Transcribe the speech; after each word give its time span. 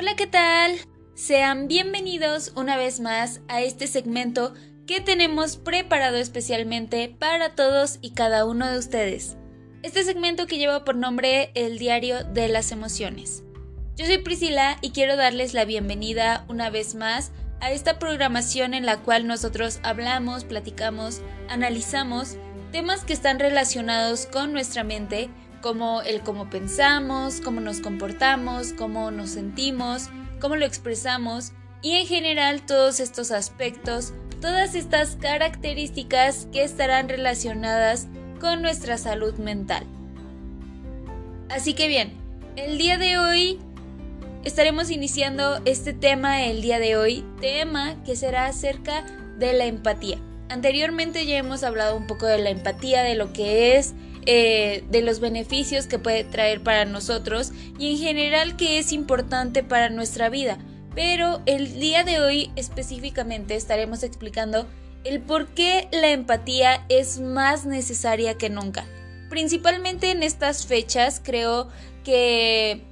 Hola, 0.00 0.16
¿qué 0.16 0.26
tal? 0.26 0.78
Sean 1.14 1.68
bienvenidos 1.68 2.54
una 2.56 2.78
vez 2.78 3.00
más 3.00 3.42
a 3.48 3.60
este 3.60 3.86
segmento 3.86 4.54
que 4.86 5.02
tenemos 5.02 5.58
preparado 5.58 6.16
especialmente 6.16 7.14
para 7.18 7.54
todos 7.54 7.98
y 8.00 8.12
cada 8.12 8.46
uno 8.46 8.66
de 8.66 8.78
ustedes. 8.78 9.36
Este 9.82 10.02
segmento 10.02 10.46
que 10.46 10.56
lleva 10.56 10.86
por 10.86 10.96
nombre 10.96 11.50
El 11.54 11.78
Diario 11.78 12.24
de 12.24 12.48
las 12.48 12.72
Emociones. 12.72 13.44
Yo 13.94 14.06
soy 14.06 14.16
Priscila 14.16 14.78
y 14.80 14.92
quiero 14.92 15.16
darles 15.16 15.52
la 15.52 15.66
bienvenida 15.66 16.46
una 16.48 16.70
vez 16.70 16.94
más 16.94 17.30
a 17.60 17.70
esta 17.70 17.98
programación 17.98 18.72
en 18.72 18.86
la 18.86 19.02
cual 19.02 19.26
nosotros 19.26 19.80
hablamos, 19.82 20.44
platicamos, 20.44 21.20
analizamos 21.50 22.38
temas 22.72 23.04
que 23.04 23.12
están 23.12 23.38
relacionados 23.38 24.24
con 24.24 24.54
nuestra 24.54 24.82
mente, 24.82 25.28
como 25.60 26.02
el 26.02 26.20
cómo 26.22 26.50
pensamos, 26.50 27.40
cómo 27.40 27.60
nos 27.60 27.80
comportamos, 27.80 28.72
cómo 28.72 29.10
nos 29.10 29.30
sentimos, 29.30 30.08
cómo 30.40 30.56
lo 30.56 30.64
expresamos 30.64 31.52
y 31.82 31.92
en 31.92 32.06
general 32.06 32.62
todos 32.62 33.00
estos 33.00 33.30
aspectos, 33.30 34.12
todas 34.40 34.74
estas 34.74 35.16
características 35.16 36.46
que 36.52 36.64
estarán 36.64 37.08
relacionadas 37.08 38.08
con 38.40 38.62
nuestra 38.62 38.98
salud 38.98 39.34
mental. 39.34 39.84
Así 41.48 41.74
que 41.74 41.88
bien, 41.88 42.12
el 42.56 42.78
día 42.78 42.96
de 42.96 43.18
hoy 43.18 43.58
estaremos 44.44 44.90
iniciando 44.90 45.60
este 45.64 45.92
tema 45.92 46.44
el 46.44 46.62
día 46.62 46.78
de 46.78 46.96
hoy, 46.96 47.24
tema 47.40 48.02
que 48.04 48.16
será 48.16 48.46
acerca 48.46 49.04
de 49.38 49.52
la 49.52 49.66
empatía. 49.66 50.18
Anteriormente 50.48 51.26
ya 51.26 51.38
hemos 51.38 51.62
hablado 51.62 51.96
un 51.96 52.06
poco 52.06 52.26
de 52.26 52.38
la 52.38 52.50
empatía, 52.50 53.02
de 53.02 53.14
lo 53.14 53.32
que 53.32 53.76
es, 53.76 53.94
eh, 54.26 54.84
de 54.90 55.02
los 55.02 55.20
beneficios 55.20 55.86
que 55.86 55.98
puede 55.98 56.24
traer 56.24 56.62
para 56.62 56.84
nosotros 56.84 57.52
y 57.78 57.92
en 57.92 57.98
general 57.98 58.56
que 58.56 58.78
es 58.78 58.92
importante 58.92 59.62
para 59.62 59.90
nuestra 59.90 60.28
vida. 60.28 60.58
Pero 60.94 61.40
el 61.46 61.78
día 61.78 62.04
de 62.04 62.20
hoy 62.20 62.50
específicamente 62.56 63.54
estaremos 63.54 64.02
explicando 64.02 64.66
el 65.04 65.20
por 65.20 65.48
qué 65.48 65.88
la 65.92 66.10
empatía 66.10 66.84
es 66.88 67.20
más 67.20 67.64
necesaria 67.64 68.36
que 68.36 68.50
nunca. 68.50 68.84
Principalmente 69.30 70.10
en 70.10 70.22
estas 70.22 70.66
fechas 70.66 71.20
creo 71.24 71.68
que 72.04 72.82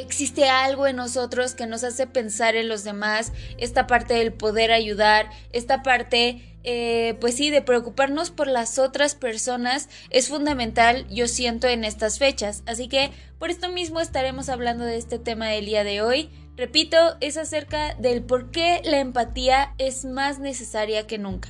existe 0.00 0.48
algo 0.48 0.86
en 0.86 0.96
nosotros 0.96 1.54
que 1.54 1.66
nos 1.66 1.84
hace 1.84 2.06
pensar 2.06 2.56
en 2.56 2.68
los 2.68 2.84
demás, 2.84 3.32
esta 3.58 3.86
parte 3.86 4.14
del 4.14 4.32
poder 4.32 4.72
ayudar, 4.72 5.30
esta 5.52 5.82
parte 5.82 6.50
eh, 6.62 7.16
pues 7.20 7.36
sí, 7.36 7.50
de 7.50 7.62
preocuparnos 7.62 8.30
por 8.30 8.46
las 8.46 8.78
otras 8.78 9.14
personas 9.14 9.88
es 10.10 10.28
fundamental, 10.28 11.06
yo 11.08 11.26
siento, 11.26 11.68
en 11.68 11.84
estas 11.84 12.18
fechas. 12.18 12.62
Así 12.66 12.88
que 12.88 13.10
por 13.38 13.50
esto 13.50 13.70
mismo 13.70 14.00
estaremos 14.00 14.48
hablando 14.48 14.84
de 14.84 14.98
este 14.98 15.18
tema 15.18 15.48
del 15.48 15.66
día 15.66 15.84
de 15.84 16.02
hoy. 16.02 16.30
Repito, 16.56 17.16
es 17.20 17.38
acerca 17.38 17.94
del 17.94 18.22
por 18.22 18.50
qué 18.50 18.82
la 18.84 18.98
empatía 18.98 19.74
es 19.78 20.04
más 20.04 20.38
necesaria 20.38 21.06
que 21.06 21.16
nunca. 21.16 21.48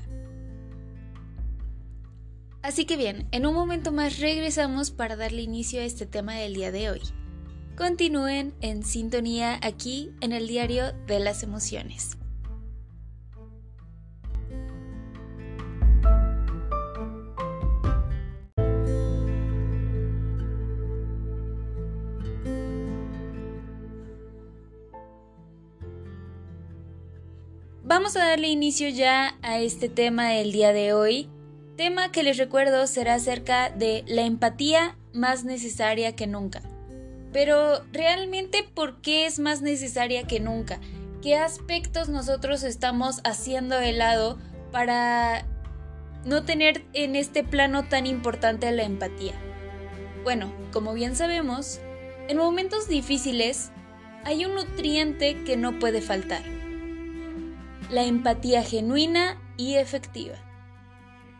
Así 2.62 2.84
que 2.84 2.97
bien, 2.97 3.27
en 3.33 3.47
un 3.47 3.55
momento 3.55 3.91
más 3.91 4.21
regresamos 4.21 4.91
para 4.91 5.17
darle 5.17 5.43
inicio 5.43 5.81
a 5.81 5.84
este 5.84 6.06
tema 6.06 6.34
del 6.34 6.55
día 6.55 6.71
de 6.71 6.91
hoy. 6.91 7.01
Continúen 7.81 8.53
en 8.61 8.84
sintonía 8.84 9.59
aquí 9.62 10.11
en 10.20 10.34
el 10.34 10.47
diario 10.47 10.92
de 11.06 11.19
las 11.19 11.42
emociones. 11.42 12.19
Vamos 27.83 28.15
a 28.16 28.27
darle 28.27 28.49
inicio 28.49 28.91
ya 28.91 29.38
a 29.41 29.59
este 29.59 29.88
tema 29.88 30.28
del 30.28 30.53
día 30.53 30.75
de 30.75 30.93
hoy, 30.93 31.31
tema 31.78 32.12
que 32.12 32.22
les 32.22 32.37
recuerdo 32.37 32.87
será 32.87 33.15
acerca 33.15 33.71
de 33.71 34.04
la 34.06 34.27
empatía 34.27 34.99
más 35.15 35.44
necesaria 35.44 36.15
que 36.15 36.27
nunca. 36.27 36.69
Pero 37.32 37.84
realmente, 37.92 38.64
¿por 38.74 39.00
qué 39.00 39.26
es 39.26 39.38
más 39.38 39.62
necesaria 39.62 40.24
que 40.24 40.41
nunca? 40.41 40.80
¿Qué 41.22 41.36
aspectos 41.36 42.08
nosotros 42.08 42.62
estamos 42.62 43.20
haciendo 43.24 43.76
de 43.76 43.92
lado 43.92 44.38
para 44.72 45.44
no 46.24 46.44
tener 46.44 46.84
en 46.92 47.16
este 47.16 47.44
plano 47.44 47.84
tan 47.84 48.06
importante 48.06 48.70
la 48.72 48.84
empatía? 48.84 49.34
Bueno, 50.24 50.52
como 50.72 50.92
bien 50.92 51.14
sabemos, 51.14 51.80
en 52.28 52.36
momentos 52.36 52.88
difíciles 52.88 53.70
hay 54.24 54.44
un 54.44 54.54
nutriente 54.54 55.44
que 55.44 55.56
no 55.56 55.78
puede 55.78 56.00
faltar 56.00 56.42
la 57.91 58.04
empatía 58.04 58.62
genuina 58.62 59.36
y 59.56 59.74
efectiva. 59.74 60.36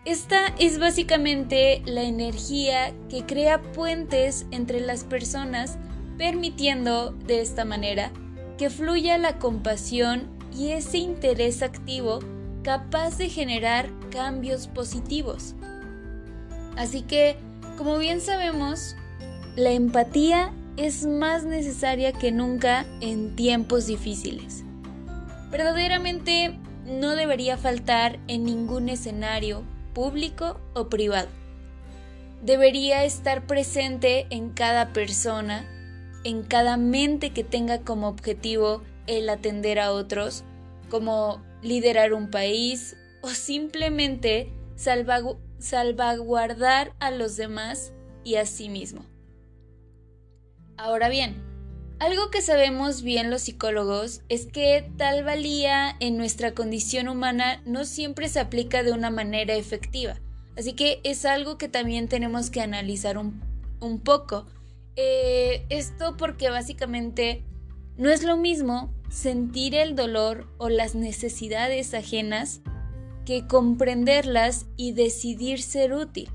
Esta 0.05 0.47
es 0.59 0.79
básicamente 0.79 1.83
la 1.85 2.03
energía 2.03 2.95
que 3.09 3.27
crea 3.27 3.61
puentes 3.61 4.47
entre 4.51 4.81
las 4.81 5.05
personas, 5.05 5.79
permitiendo 6.17 7.11
de 7.11 7.41
esta 7.41 7.65
manera 7.65 8.11
que 8.59 8.71
fluya 8.71 9.19
la 9.19 9.39
compasión 9.39 10.29
y 10.55 10.71
ese 10.71 10.99
interés 10.99 11.63
activo 11.63 12.21
capaz 12.63 13.17
de 13.19 13.29
generar 13.29 13.91
cambios 14.11 14.67
positivos. 14.67 15.55
Así 16.77 17.03
que, 17.03 17.37
como 17.77 17.99
bien 17.99 18.21
sabemos, 18.21 18.97
la 19.57 19.73
empatía 19.73 20.53
es 20.77 21.07
más 21.07 21.45
necesaria 21.45 22.13
que 22.13 22.33
nunca 22.33 22.87
en 23.01 23.37
tiempos 23.37 23.87
difíciles 23.87 24.65
verdaderamente 25.51 26.57
no 26.87 27.17
debería 27.17 27.57
faltar 27.57 28.19
en 28.29 28.45
ningún 28.45 28.89
escenario 28.89 29.65
público 29.93 30.61
o 30.75 30.89
privado. 30.89 31.29
Debería 32.43 33.05
estar 33.05 33.47
presente 33.47 34.27
en 34.31 34.51
cada 34.51 34.93
persona, 34.93 35.69
en 36.25 36.43
cada 36.43 36.77
mente 36.77 37.31
que 37.31 37.45
tenga 37.45 37.81
como 37.81 38.09
objetivo 38.09 38.83
el 39.07 39.29
atender 39.29 39.79
a 39.79 39.93
otros, 39.93 40.45
como 40.89 41.43
liderar 41.63 42.15
un 42.15 42.31
país 42.31 42.97
o 43.23 43.29
simplemente 43.29 44.53
salvaguardar 45.59 46.95
a 47.01 47.11
los 47.11 47.37
demás 47.37 47.93
y 48.25 48.37
a 48.37 48.47
sí 48.47 48.69
mismo. 48.69 49.05
Ahora 50.77 51.11
bien, 51.11 51.50
algo 52.01 52.31
que 52.31 52.41
sabemos 52.41 53.03
bien 53.03 53.31
los 53.31 53.43
psicólogos 53.43 54.23
es 54.31 54.47
que 54.47 54.91
tal 54.97 55.23
valía 55.23 55.97
en 56.01 56.17
nuestra 56.17 56.55
condición 56.55 57.09
humana 57.09 57.61
no 57.67 57.85
siempre 57.85 58.31
se 58.31 58.41
aplica 58.41 58.83
de 58.83 58.93
una 58.93 59.11
manera 59.11 59.55
efectiva. 59.55 60.19
Así 60.57 60.73
que 60.73 61.01
es 61.05 61.27
algo 61.27 61.59
que 61.59 61.69
también 61.69 62.09
tenemos 62.09 62.49
que 62.49 62.63
analizar 62.63 63.19
un, 63.19 64.01
poco. 64.03 64.47
Eh, 64.97 65.67
esto 65.69 66.17
porque 66.17 66.49
básicamente 66.49 67.45
no 67.99 68.09
es 68.09 68.23
lo 68.23 68.39
mismo 68.39 68.95
sentir 69.11 69.75
el 69.75 69.95
dolor 69.95 70.49
o 70.57 70.71
las 70.71 70.95
necesidades 70.95 71.93
ajenas 71.93 72.63
que 73.27 73.47
comprenderlas 73.47 74.65
y 74.79 74.93
decidir 74.93 75.61
ser 75.61 75.93
útil. 75.93 76.31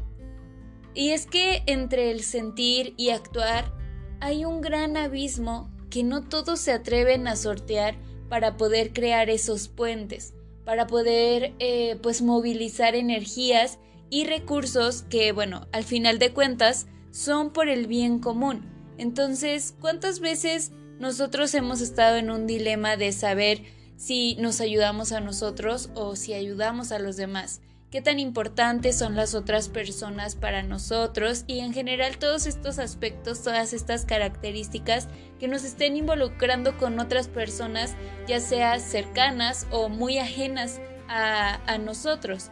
Y 0.93 1.09
es 1.09 1.25
que 1.25 1.63
entre 1.65 2.11
el 2.11 2.21
sentir 2.21 2.93
y 2.97 3.09
actuar 3.09 3.73
hay 4.19 4.45
un 4.45 4.61
gran 4.61 4.97
abismo 4.97 5.69
que 5.89 6.03
no 6.03 6.23
todos 6.23 6.59
se 6.59 6.71
atreven 6.71 7.27
a 7.27 7.35
sortear 7.35 7.95
para 8.29 8.57
poder 8.57 8.91
crear 8.91 9.29
esos 9.29 9.67
puentes, 9.67 10.33
para 10.65 10.87
poder 10.87 11.53
eh, 11.59 11.97
pues 12.01 12.21
movilizar 12.21 12.95
energías 12.95 13.79
y 14.09 14.25
recursos 14.25 15.03
que 15.03 15.31
bueno, 15.31 15.67
al 15.71 15.83
final 15.83 16.19
de 16.19 16.33
cuentas 16.33 16.87
son 17.11 17.51
por 17.51 17.69
el 17.69 17.87
bien 17.87 18.19
común. 18.19 18.65
Entonces, 18.97 19.75
¿cuántas 19.79 20.19
veces 20.19 20.71
nosotros 20.99 21.53
hemos 21.53 21.81
estado 21.81 22.17
en 22.17 22.29
un 22.29 22.47
dilema 22.47 22.97
de 22.97 23.11
saber 23.11 23.63
si 23.97 24.35
nos 24.35 24.61
ayudamos 24.61 25.11
a 25.11 25.21
nosotros 25.21 25.89
o 25.95 26.15
si 26.15 26.33
ayudamos 26.33 26.91
a 26.91 26.99
los 26.99 27.15
demás? 27.15 27.61
Qué 27.95 28.01
tan 28.01 28.19
importantes 28.19 28.97
son 28.97 29.15
las 29.15 29.35
otras 29.35 29.69
personas 29.69 30.35
para 30.35 30.63
nosotros 30.63 31.45
y 31.47 31.59
en 31.59 31.71
general 31.71 32.17
todos 32.17 32.45
estos 32.45 32.77
aspectos, 32.77 33.41
todas 33.41 33.71
estas 33.71 34.03
características 34.03 35.07
que 35.39 35.47
nos 35.47 35.63
estén 35.63 35.95
involucrando 35.95 36.75
con 36.77 36.99
otras 36.99 37.29
personas, 37.29 37.95
ya 38.27 38.41
sea 38.41 38.79
cercanas 38.79 39.65
o 39.71 39.87
muy 39.87 40.17
ajenas 40.17 40.81
a, 41.07 41.61
a 41.71 41.77
nosotros. 41.77 42.51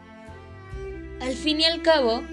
Al 1.19 1.33
fin 1.33 1.59
y 1.59 1.65
al 1.65 1.81
cabo, 1.81 2.23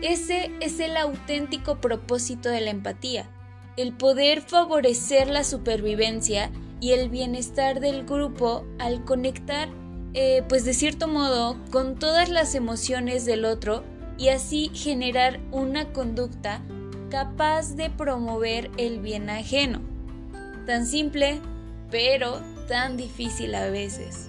ese 0.00 0.52
es 0.60 0.78
el 0.78 0.96
auténtico 0.96 1.80
propósito 1.80 2.50
de 2.50 2.60
la 2.60 2.70
empatía, 2.70 3.28
el 3.76 3.94
poder 3.94 4.42
favorecer 4.42 5.26
la 5.26 5.42
supervivencia 5.42 6.52
y 6.78 6.92
el 6.92 7.08
bienestar 7.10 7.80
del 7.80 8.04
grupo 8.06 8.64
al 8.78 9.04
conectar 9.04 9.68
eh, 10.14 10.42
pues 10.48 10.64
de 10.64 10.74
cierto 10.74 11.08
modo, 11.08 11.56
con 11.70 11.96
todas 11.96 12.28
las 12.28 12.54
emociones 12.54 13.24
del 13.24 13.44
otro 13.44 13.84
y 14.18 14.28
así 14.28 14.70
generar 14.74 15.40
una 15.52 15.92
conducta 15.92 16.62
capaz 17.10 17.74
de 17.76 17.90
promover 17.90 18.70
el 18.76 19.00
bien 19.00 19.30
ajeno. 19.30 19.80
tan 20.66 20.86
simple, 20.86 21.40
pero 21.90 22.40
tan 22.68 22.96
difícil 22.96 23.54
a 23.54 23.68
veces. 23.70 24.28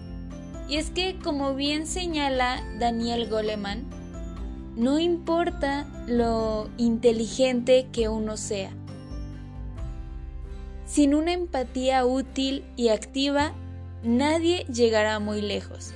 Y 0.67 0.77
es 0.77 0.89
que, 0.89 1.19
como 1.19 1.53
bien 1.53 1.85
señala 1.85 2.63
Daniel 2.79 3.29
Goleman, 3.29 3.85
no 4.75 4.99
importa 4.99 5.85
lo 6.07 6.69
inteligente 6.77 7.87
que 7.91 8.07
uno 8.07 8.37
sea. 8.37 8.71
Sin 10.85 11.13
una 11.13 11.33
empatía 11.33 12.05
útil 12.05 12.63
y 12.77 12.87
activa, 12.87 13.53
nadie 14.03 14.65
llegará 14.65 15.19
muy 15.19 15.41
lejos. 15.41 15.93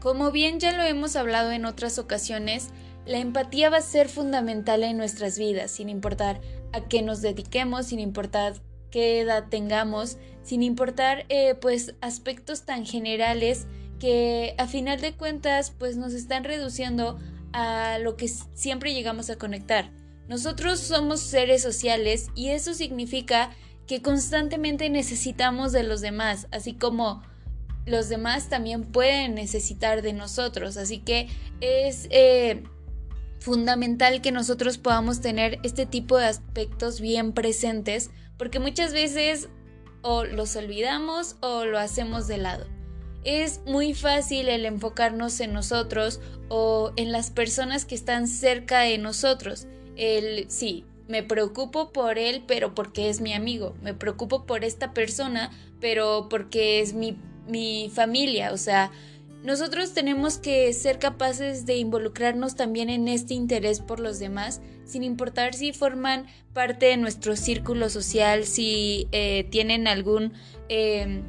Como 0.00 0.32
bien 0.32 0.58
ya 0.58 0.72
lo 0.72 0.82
hemos 0.82 1.14
hablado 1.14 1.52
en 1.52 1.64
otras 1.64 1.98
ocasiones, 1.98 2.70
la 3.06 3.18
empatía 3.18 3.70
va 3.70 3.78
a 3.78 3.82
ser 3.82 4.08
fundamental 4.08 4.82
en 4.82 4.96
nuestras 4.96 5.38
vidas, 5.38 5.70
sin 5.70 5.88
importar 5.88 6.40
a 6.72 6.80
qué 6.82 7.02
nos 7.02 7.22
dediquemos, 7.22 7.86
sin 7.86 8.00
importar 8.00 8.54
qué 8.90 9.20
edad 9.20 9.46
tengamos, 9.48 10.18
sin 10.42 10.62
importar 10.62 11.24
eh, 11.28 11.54
pues 11.54 11.94
aspectos 12.00 12.62
tan 12.62 12.84
generales 12.84 13.66
que 13.98 14.54
a 14.58 14.66
final 14.66 15.00
de 15.00 15.14
cuentas 15.14 15.72
pues 15.78 15.96
nos 15.96 16.12
están 16.12 16.44
reduciendo 16.44 17.18
a 17.52 17.98
lo 17.98 18.16
que 18.16 18.28
siempre 18.28 18.94
llegamos 18.94 19.30
a 19.30 19.36
conectar. 19.36 19.90
Nosotros 20.28 20.80
somos 20.80 21.20
seres 21.20 21.62
sociales 21.62 22.28
y 22.34 22.48
eso 22.48 22.74
significa 22.74 23.50
que 23.86 24.02
constantemente 24.02 24.88
necesitamos 24.90 25.72
de 25.72 25.82
los 25.82 26.00
demás, 26.00 26.48
así 26.50 26.74
como 26.74 27.22
los 27.86 28.08
demás 28.08 28.48
también 28.48 28.84
pueden 28.84 29.34
necesitar 29.34 30.02
de 30.02 30.12
nosotros. 30.12 30.76
Así 30.76 30.98
que 30.98 31.28
es 31.60 32.06
eh, 32.10 32.62
fundamental 33.40 34.20
que 34.20 34.32
nosotros 34.32 34.78
podamos 34.78 35.20
tener 35.20 35.58
este 35.62 35.86
tipo 35.86 36.16
de 36.16 36.26
aspectos 36.26 37.00
bien 37.00 37.32
presentes 37.32 38.10
porque 38.36 38.58
muchas 38.58 38.92
veces 38.92 39.48
o 40.02 40.24
los 40.24 40.56
olvidamos 40.56 41.36
o 41.40 41.64
lo 41.64 41.78
hacemos 41.78 42.26
de 42.26 42.38
lado. 42.38 42.66
Es 43.24 43.60
muy 43.66 43.94
fácil 43.94 44.48
el 44.48 44.66
enfocarnos 44.66 45.38
en 45.40 45.52
nosotros 45.52 46.20
o 46.48 46.92
en 46.96 47.12
las 47.12 47.30
personas 47.30 47.84
que 47.84 47.94
están 47.94 48.26
cerca 48.26 48.80
de 48.80 48.98
nosotros. 48.98 49.68
El 49.94 50.50
sí, 50.50 50.84
me 51.08 51.22
preocupo 51.22 51.92
por 51.92 52.18
él, 52.18 52.44
pero 52.46 52.74
porque 52.74 53.08
es 53.08 53.20
mi 53.20 53.32
amigo. 53.32 53.74
Me 53.82 53.94
preocupo 53.94 54.46
por 54.46 54.64
esta 54.64 54.92
persona, 54.92 55.50
pero 55.80 56.28
porque 56.28 56.80
es 56.80 56.94
mi, 56.94 57.16
mi 57.46 57.90
familia. 57.94 58.52
O 58.52 58.56
sea, 58.56 58.90
nosotros 59.42 59.92
tenemos 59.92 60.38
que 60.38 60.72
ser 60.72 61.00
capaces 61.00 61.66
de 61.66 61.76
involucrarnos 61.76 62.54
también 62.54 62.88
en 62.90 63.08
este 63.08 63.34
interés 63.34 63.80
por 63.80 63.98
los 63.98 64.20
demás, 64.20 64.60
sin 64.84 65.02
importar 65.02 65.54
si 65.54 65.72
forman 65.72 66.26
parte 66.52 66.86
de 66.86 66.96
nuestro 66.96 67.34
círculo 67.34 67.90
social, 67.90 68.44
si 68.44 69.08
eh, 69.10 69.48
tienen 69.50 69.88
algún 69.88 70.32
em, 70.68 71.22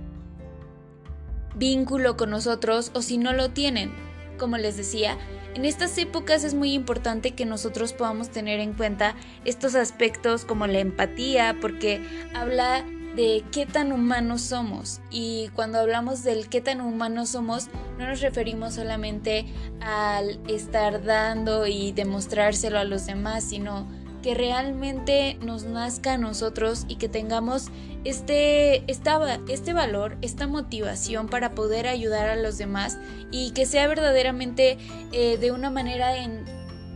vínculo 1.55 2.15
con 2.15 2.29
nosotros 2.29 2.91
o 2.93 3.01
si 3.01 3.17
no 3.17 3.33
lo 3.33 3.49
tienen. 3.49 3.91
Como 4.37 4.57
les 4.57 4.77
decía, 4.77 5.17
en 5.55 5.65
estas 5.65 5.97
épocas 5.97 6.44
es 6.44 6.53
muy 6.53 6.73
importante 6.73 7.31
que 7.31 7.45
nosotros 7.45 7.94
podamos 7.94 8.29
tener 8.29 8.59
en 8.59 8.73
cuenta 8.73 9.15
estos 9.45 9.75
aspectos 9.75 10.45
como 10.45 10.67
la 10.67 10.79
empatía, 10.79 11.57
porque 11.61 12.01
habla 12.33 12.83
de 13.15 13.44
qué 13.51 13.65
tan 13.65 13.91
humanos 13.91 14.41
somos. 14.41 15.01
Y 15.11 15.50
cuando 15.55 15.79
hablamos 15.79 16.23
del 16.23 16.50
qué 16.50 16.61
tan 16.61 16.81
humanos 16.81 17.29
somos, 17.29 17.67
no 18.00 18.07
nos 18.07 18.21
referimos 18.21 18.73
solamente 18.73 19.45
al 19.81 20.39
estar 20.47 21.03
dando 21.03 21.67
y 21.67 21.91
demostrárselo 21.91 22.79
a 22.79 22.83
los 22.83 23.06
demás, 23.06 23.44
sino 23.44 23.88
que 24.23 24.33
realmente 24.33 25.37
nos 25.41 25.65
nazca 25.65 26.13
a 26.13 26.17
nosotros 26.17 26.85
y 26.87 26.95
que 26.95 27.09
tengamos 27.09 27.67
este, 28.05 28.83
este 28.89 29.73
valor, 29.73 30.17
esta 30.21 30.47
motivación 30.47 31.27
para 31.27 31.51
poder 31.51 31.87
ayudar 31.87 32.29
a 32.29 32.35
los 32.35 32.57
demás 32.57 32.97
y 33.29 33.51
que 33.51 33.67
sea 33.67 33.85
verdaderamente 33.87 34.77
eh, 35.11 35.37
de 35.37 35.51
una 35.51 35.69
manera 35.69 36.17
en 36.17 36.45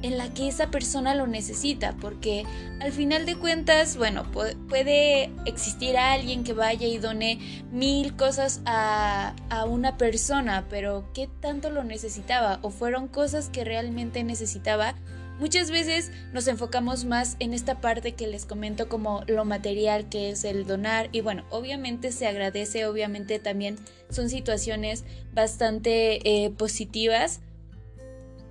en 0.01 0.18
la 0.18 0.31
que 0.33 0.47
esa 0.47 0.69
persona 0.69 1.15
lo 1.15 1.27
necesita, 1.27 1.95
porque 2.00 2.45
al 2.79 2.91
final 2.91 3.25
de 3.25 3.35
cuentas, 3.35 3.97
bueno, 3.97 4.25
puede 4.31 5.31
existir 5.45 5.97
alguien 5.97 6.44
que 6.44 6.53
vaya 6.53 6.88
y 6.88 6.97
done 6.97 7.63
mil 7.71 8.15
cosas 8.15 8.62
a, 8.65 9.33
a, 9.50 9.65
una 9.65 9.97
persona, 9.97 10.65
pero 10.69 11.09
¿qué 11.13 11.27
tanto 11.41 11.69
lo 11.69 11.83
necesitaba? 11.83 12.59
¿O 12.62 12.69
fueron 12.69 13.07
cosas 13.07 13.50
que 13.50 13.63
realmente 13.63 14.24
necesitaba? 14.24 14.94
Muchas 15.39 15.69
veces 15.69 16.12
nos 16.34 16.48
enfocamos 16.48 17.06
más 17.06 17.36
en 17.39 17.54
esta 17.54 17.80
parte 17.80 18.13
que 18.13 18.25
les 18.25 18.45
comento 18.45 18.89
como 18.89 19.24
lo 19.28 19.45
material 19.45 20.10
que 20.10 20.31
es 20.31 20.44
el 20.44 20.66
donar 20.66 21.10
y 21.12 21.22
bueno, 21.22 21.45
obviamente 21.51 22.12
se 22.12 22.25
agradece, 22.25 22.88
obviamente 22.88 23.38
también 23.38 23.78
son 24.10 24.30
situaciones 24.30 25.04
bastante 25.34 26.45
eh, 26.45 26.50
positivas, 26.50 27.42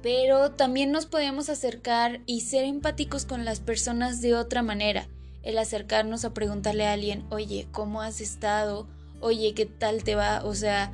pero 0.01 0.53
también 0.53 0.93
nos 0.93 1.07
podemos 1.07 1.49
acercar 1.49 2.21
y 2.25 2.43
ser 2.43 2.65
empáticos 2.65 3.25
con 3.25 3.45
las 3.45 3.59
personas 3.59 4.21
de 4.21 4.37
otra 4.37 4.63
manera. 4.63 5.09
El 5.43 5.59
acercarnos 5.59 6.25
a 6.25 6.35
preguntarle 6.35 6.87
a 6.87 6.93
alguien, 6.93 7.25
oye, 7.31 7.67
¿cómo 7.73 8.01
has 8.01 8.21
estado? 8.21 8.87
Oye, 9.21 9.55
¿qué 9.55 9.67
tal 9.67 10.05
te 10.05 10.15
va? 10.15 10.45
O 10.45 10.55
sea, 10.55 10.93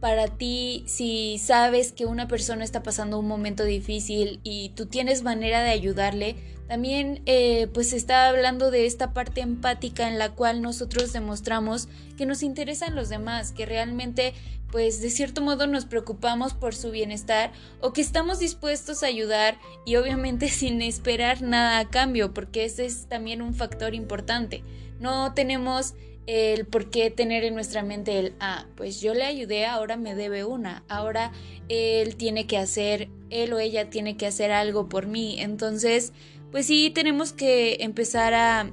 para 0.00 0.28
ti, 0.28 0.84
si 0.86 1.38
sabes 1.38 1.92
que 1.92 2.06
una 2.06 2.28
persona 2.28 2.64
está 2.64 2.82
pasando 2.82 3.18
un 3.18 3.26
momento 3.26 3.64
difícil 3.64 4.40
y 4.44 4.70
tú 4.70 4.86
tienes 4.86 5.22
manera 5.22 5.62
de 5.62 5.70
ayudarle, 5.70 6.36
también 6.68 7.22
eh, 7.26 7.68
pues 7.72 7.92
está 7.92 8.28
hablando 8.28 8.70
de 8.70 8.86
esta 8.86 9.12
parte 9.12 9.40
empática 9.40 10.06
en 10.06 10.18
la 10.18 10.34
cual 10.34 10.62
nosotros 10.62 11.12
demostramos 11.12 11.88
que 12.16 12.26
nos 12.26 12.42
interesan 12.42 12.94
los 12.94 13.08
demás, 13.08 13.52
que 13.52 13.66
realmente 13.66 14.34
pues 14.70 15.00
de 15.00 15.08
cierto 15.08 15.40
modo 15.40 15.66
nos 15.66 15.86
preocupamos 15.86 16.52
por 16.52 16.74
su 16.74 16.90
bienestar 16.90 17.52
o 17.80 17.92
que 17.92 18.02
estamos 18.02 18.38
dispuestos 18.38 19.02
a 19.02 19.06
ayudar 19.06 19.58
y 19.86 19.96
obviamente 19.96 20.48
sin 20.50 20.82
esperar 20.82 21.42
nada 21.42 21.78
a 21.78 21.88
cambio, 21.88 22.34
porque 22.34 22.64
ese 22.64 22.86
es 22.86 23.08
también 23.08 23.42
un 23.42 23.54
factor 23.54 23.94
importante. 23.94 24.62
No 25.00 25.32
tenemos 25.32 25.94
el 26.28 26.66
por 26.66 26.90
qué 26.90 27.10
tener 27.10 27.42
en 27.42 27.54
nuestra 27.54 27.82
mente 27.82 28.18
el, 28.18 28.34
ah, 28.38 28.66
pues 28.76 29.00
yo 29.00 29.14
le 29.14 29.24
ayudé, 29.24 29.64
ahora 29.64 29.96
me 29.96 30.14
debe 30.14 30.44
una, 30.44 30.84
ahora 30.86 31.32
él 31.70 32.16
tiene 32.16 32.46
que 32.46 32.58
hacer, 32.58 33.08
él 33.30 33.54
o 33.54 33.58
ella 33.58 33.88
tiene 33.88 34.18
que 34.18 34.26
hacer 34.26 34.52
algo 34.52 34.90
por 34.90 35.06
mí. 35.06 35.40
Entonces, 35.40 36.12
pues 36.52 36.66
sí 36.66 36.90
tenemos 36.90 37.32
que 37.32 37.78
empezar 37.80 38.34
a 38.34 38.70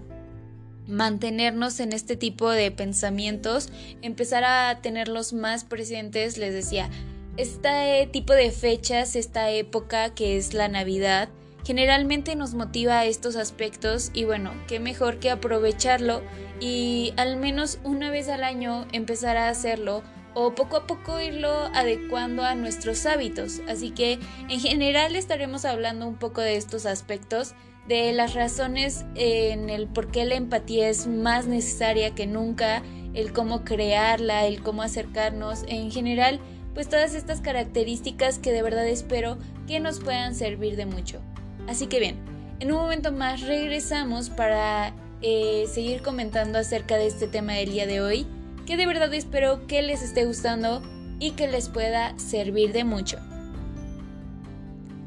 mantenernos 0.85 1.79
en 1.79 1.93
este 1.93 2.17
tipo 2.17 2.49
de 2.49 2.71
pensamientos, 2.71 3.69
empezar 4.01 4.43
a 4.43 4.81
tenerlos 4.81 5.31
más 5.31 5.63
presentes, 5.63 6.37
les 6.37 6.53
decía, 6.53 6.89
este 7.37 8.09
tipo 8.11 8.33
de 8.33 8.51
fechas, 8.51 9.15
esta 9.15 9.49
época 9.49 10.13
que 10.13 10.35
es 10.35 10.53
la 10.53 10.67
Navidad, 10.67 11.29
generalmente 11.65 12.35
nos 12.35 12.53
motiva 12.53 12.99
a 12.99 13.05
estos 13.05 13.35
aspectos 13.35 14.11
y 14.13 14.23
bueno, 14.23 14.51
qué 14.67 14.79
mejor 14.79 15.17
que 15.19 15.31
aprovecharlo 15.31 16.21
y 16.59 17.13
al 17.17 17.37
menos 17.37 17.79
una 17.83 18.11
vez 18.11 18.29
al 18.29 18.43
año 18.43 18.85
empezar 18.93 19.35
a 19.35 19.49
hacerlo 19.49 20.03
o 20.35 20.53
poco 20.53 20.77
a 20.77 20.85
poco 20.85 21.19
irlo 21.19 21.51
adecuando 21.73 22.43
a 22.43 22.55
nuestros 22.55 23.05
hábitos. 23.05 23.61
Así 23.67 23.89
que 23.89 24.19
en 24.47 24.59
general 24.59 25.15
estaremos 25.15 25.65
hablando 25.65 26.07
un 26.07 26.15
poco 26.15 26.41
de 26.41 26.55
estos 26.55 26.85
aspectos, 26.85 27.55
de 27.87 28.13
las 28.13 28.35
razones 28.35 29.05
en 29.15 29.69
el 29.69 29.87
por 29.87 30.11
qué 30.11 30.25
la 30.25 30.35
empatía 30.35 30.89
es 30.89 31.07
más 31.07 31.47
necesaria 31.47 32.13
que 32.13 32.27
nunca, 32.27 32.83
el 33.13 33.33
cómo 33.33 33.63
crearla, 33.63 34.45
el 34.45 34.61
cómo 34.61 34.83
acercarnos, 34.83 35.63
en 35.67 35.89
general, 35.89 36.39
pues 36.73 36.89
todas 36.89 37.15
estas 37.15 37.41
características 37.41 38.37
que 38.37 38.51
de 38.51 38.61
verdad 38.61 38.87
espero 38.87 39.37
que 39.67 39.79
nos 39.79 39.99
puedan 39.99 40.35
servir 40.35 40.75
de 40.75 40.85
mucho. 40.85 41.21
Así 41.67 41.87
que 41.87 41.99
bien, 41.99 42.17
en 42.59 42.71
un 42.71 42.77
momento 42.79 43.11
más 43.11 43.41
regresamos 43.41 44.29
para 44.29 44.93
eh, 45.21 45.65
seguir 45.67 46.01
comentando 46.01 46.59
acerca 46.59 46.97
de 46.97 47.07
este 47.07 47.27
tema 47.27 47.53
del 47.53 47.71
día 47.71 47.87
de 47.87 48.01
hoy 48.01 48.27
que 48.65 48.77
de 48.77 48.85
verdad 48.85 49.13
espero 49.13 49.67
que 49.67 49.81
les 49.81 50.01
esté 50.01 50.25
gustando 50.25 50.81
y 51.19 51.31
que 51.31 51.47
les 51.47 51.69
pueda 51.69 52.17
servir 52.17 52.73
de 52.73 52.83
mucho. 52.83 53.17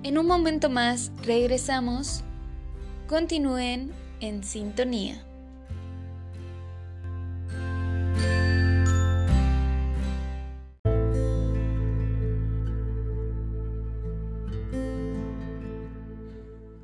En 0.04 0.16
un 0.16 0.26
momento 0.26 0.70
más 0.70 1.10
regresamos. 1.24 2.22
Continúen 3.08 3.92
en 4.20 4.44
sintonía. 4.44 5.27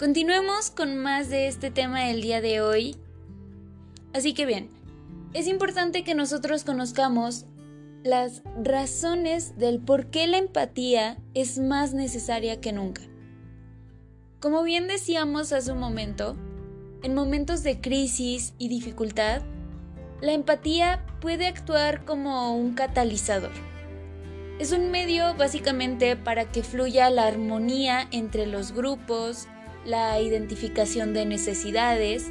Continuemos 0.04 0.70
con 0.70 0.98
más 0.98 1.30
de 1.30 1.48
este 1.48 1.70
tema 1.70 2.04
del 2.04 2.20
día 2.20 2.42
de 2.42 2.60
hoy. 2.60 2.94
Así 4.12 4.34
que 4.34 4.44
bien, 4.44 4.68
es 5.32 5.46
importante 5.46 6.04
que 6.04 6.14
nosotros 6.14 6.62
conozcamos 6.62 7.46
las 8.02 8.42
razones 8.62 9.56
del 9.56 9.80
por 9.80 10.08
qué 10.10 10.26
la 10.26 10.36
empatía 10.36 11.16
es 11.32 11.58
más 11.58 11.94
necesaria 11.94 12.60
que 12.60 12.70
nunca. 12.70 13.00
Como 14.40 14.62
bien 14.62 14.88
decíamos 14.88 15.54
hace 15.54 15.72
un 15.72 15.78
momento, 15.78 16.36
en 17.02 17.14
momentos 17.14 17.62
de 17.62 17.80
crisis 17.80 18.52
y 18.58 18.68
dificultad, 18.68 19.40
la 20.20 20.32
empatía 20.32 21.02
puede 21.22 21.46
actuar 21.46 22.04
como 22.04 22.54
un 22.54 22.74
catalizador. 22.74 23.52
Es 24.58 24.70
un 24.72 24.90
medio 24.90 25.34
básicamente 25.34 26.14
para 26.14 26.44
que 26.44 26.62
fluya 26.62 27.08
la 27.08 27.26
armonía 27.26 28.06
entre 28.10 28.46
los 28.46 28.72
grupos, 28.72 29.48
la 29.84 30.20
identificación 30.20 31.12
de 31.12 31.26
necesidades 31.26 32.30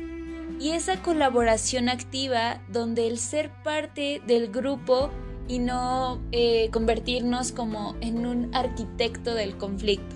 y 0.60 0.72
esa 0.72 1.02
colaboración 1.02 1.90
activa 1.90 2.62
donde 2.72 3.08
el 3.08 3.18
ser 3.18 3.52
parte 3.64 4.22
del 4.26 4.50
grupo 4.52 5.10
y 5.48 5.60
no 5.60 6.22
eh, 6.32 6.70
convertirnos 6.72 7.52
como 7.52 7.96
en 8.02 8.26
un 8.26 8.56
arquitecto 8.56 9.34
del 9.36 9.58
conflicto. 9.58 10.16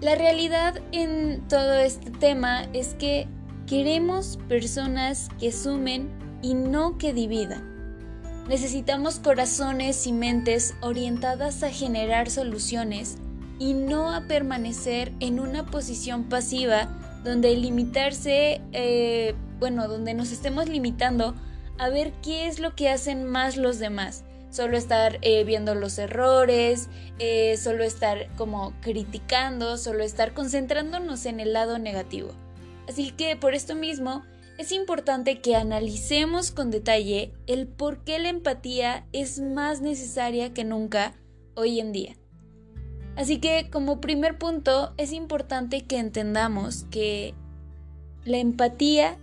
La 0.00 0.14
realidad 0.14 0.80
en 0.92 1.46
todo 1.48 1.74
este 1.74 2.10
tema 2.10 2.64
es 2.72 2.94
que 2.94 3.26
queremos 3.66 4.38
personas 4.48 5.28
que 5.38 5.52
sumen 5.52 6.10
y 6.42 6.54
no 6.54 6.98
que 6.98 7.14
dividan. 7.14 7.74
Necesitamos 8.48 9.18
corazones 9.18 10.06
y 10.06 10.12
mentes 10.12 10.74
orientadas 10.82 11.62
a 11.62 11.70
generar 11.70 12.28
soluciones 12.28 13.16
y 13.58 13.74
no 13.74 14.12
a 14.12 14.22
permanecer 14.22 15.12
en 15.20 15.40
una 15.40 15.66
posición 15.66 16.24
pasiva 16.24 16.88
donde 17.24 17.56
limitarse, 17.56 18.60
eh, 18.72 19.34
bueno, 19.58 19.88
donde 19.88 20.14
nos 20.14 20.30
estemos 20.32 20.68
limitando 20.68 21.34
a 21.78 21.88
ver 21.88 22.12
qué 22.22 22.46
es 22.46 22.58
lo 22.58 22.74
que 22.74 22.90
hacen 22.90 23.24
más 23.24 23.56
los 23.56 23.78
demás. 23.78 24.24
Solo 24.50 24.76
estar 24.76 25.18
eh, 25.22 25.42
viendo 25.42 25.74
los 25.74 25.98
errores, 25.98 26.88
eh, 27.18 27.56
solo 27.56 27.82
estar 27.82 28.28
como 28.36 28.72
criticando, 28.82 29.76
solo 29.78 30.04
estar 30.04 30.32
concentrándonos 30.32 31.26
en 31.26 31.40
el 31.40 31.52
lado 31.52 31.78
negativo. 31.78 32.30
Así 32.88 33.10
que 33.10 33.34
por 33.34 33.54
esto 33.54 33.74
mismo 33.74 34.22
es 34.58 34.70
importante 34.70 35.40
que 35.40 35.56
analicemos 35.56 36.52
con 36.52 36.70
detalle 36.70 37.32
el 37.48 37.66
por 37.66 38.04
qué 38.04 38.20
la 38.20 38.28
empatía 38.28 39.06
es 39.12 39.40
más 39.40 39.80
necesaria 39.80 40.52
que 40.52 40.62
nunca 40.62 41.14
hoy 41.56 41.80
en 41.80 41.92
día. 41.92 42.14
Así 43.16 43.38
que 43.38 43.68
como 43.70 44.00
primer 44.00 44.38
punto 44.38 44.92
es 44.96 45.12
importante 45.12 45.82
que 45.82 45.98
entendamos 45.98 46.84
que 46.90 47.34
la 48.24 48.38
empatía 48.38 49.18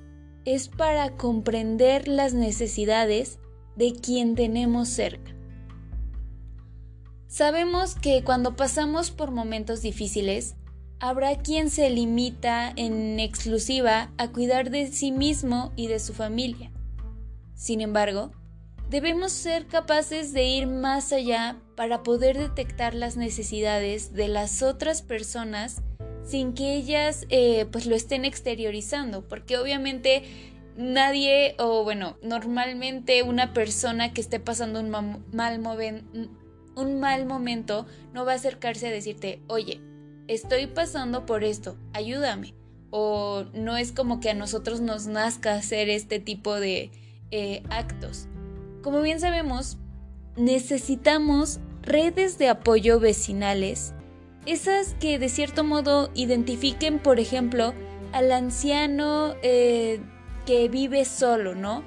es 0.45 0.69
para 0.69 1.17
comprender 1.17 2.07
las 2.07 2.33
necesidades 2.33 3.39
de 3.75 3.93
quien 3.93 4.35
tenemos 4.35 4.89
cerca. 4.89 5.35
Sabemos 7.27 7.95
que 7.95 8.23
cuando 8.23 8.55
pasamos 8.55 9.11
por 9.11 9.31
momentos 9.31 9.81
difíciles, 9.81 10.55
habrá 10.99 11.35
quien 11.37 11.69
se 11.69 11.89
limita 11.89 12.71
en 12.75 13.19
exclusiva 13.19 14.11
a 14.17 14.31
cuidar 14.31 14.69
de 14.69 14.87
sí 14.87 15.11
mismo 15.11 15.71
y 15.75 15.87
de 15.87 15.99
su 15.99 16.13
familia. 16.13 16.71
Sin 17.55 17.81
embargo, 17.81 18.31
debemos 18.91 19.31
ser 19.31 19.67
capaces 19.67 20.33
de 20.33 20.43
ir 20.43 20.67
más 20.67 21.13
allá 21.13 21.55
para 21.77 22.03
poder 22.03 22.37
detectar 22.37 22.93
las 22.93 23.15
necesidades 23.15 24.13
de 24.13 24.27
las 24.27 24.61
otras 24.61 25.01
personas 25.01 25.81
sin 26.25 26.53
que 26.53 26.75
ellas 26.75 27.25
eh, 27.29 27.65
pues 27.71 27.85
lo 27.85 27.95
estén 27.95 28.25
exteriorizando, 28.25 29.25
porque 29.25 29.57
obviamente 29.57 30.23
nadie 30.75 31.55
o 31.57 31.85
bueno, 31.85 32.17
normalmente 32.21 33.23
una 33.23 33.53
persona 33.53 34.11
que 34.11 34.19
esté 34.19 34.41
pasando 34.41 34.81
un 34.81 34.89
mal, 34.89 35.23
un 36.75 36.99
mal 36.99 37.25
momento 37.25 37.85
no 38.13 38.25
va 38.25 38.33
a 38.33 38.35
acercarse 38.35 38.87
a 38.87 38.91
decirte, 38.91 39.41
oye, 39.47 39.79
estoy 40.27 40.67
pasando 40.67 41.25
por 41.25 41.45
esto, 41.45 41.77
ayúdame. 41.93 42.53
O 42.89 43.45
no 43.53 43.77
es 43.77 43.93
como 43.93 44.19
que 44.19 44.29
a 44.29 44.33
nosotros 44.33 44.81
nos 44.81 45.07
nazca 45.07 45.53
hacer 45.53 45.89
este 45.89 46.19
tipo 46.19 46.59
de 46.59 46.91
eh, 47.31 47.63
actos. 47.69 48.27
Como 48.81 49.01
bien 49.01 49.19
sabemos, 49.19 49.77
necesitamos 50.35 51.59
redes 51.83 52.37
de 52.37 52.49
apoyo 52.49 52.99
vecinales 52.99 53.93
esas 54.45 54.95
que 54.99 55.19
de 55.19 55.29
cierto 55.29 55.63
modo 55.63 56.09
identifiquen, 56.15 56.99
por 56.99 57.19
ejemplo, 57.19 57.73
al 58.11 58.31
anciano 58.31 59.35
eh, 59.43 59.99
que 60.45 60.67
vive 60.67 61.05
solo, 61.05 61.53
¿no? 61.53 61.83